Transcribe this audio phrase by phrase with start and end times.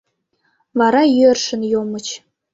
[0.79, 2.07] Вара йӧршын йомыч.